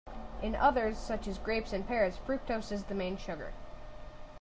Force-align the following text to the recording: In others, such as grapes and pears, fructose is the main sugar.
In 0.41 0.55
others, 0.55 0.97
such 0.97 1.27
as 1.27 1.37
grapes 1.37 1.71
and 1.71 1.87
pears, 1.87 2.17
fructose 2.17 2.71
is 2.71 2.85
the 2.85 2.95
main 2.95 3.17
sugar. 3.17 3.53